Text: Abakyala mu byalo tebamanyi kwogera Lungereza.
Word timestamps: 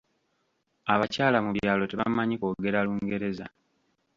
Abakyala 0.93 1.37
mu 1.45 1.51
byalo 1.57 1.83
tebamanyi 1.91 2.35
kwogera 2.39 2.85
Lungereza. 2.85 3.45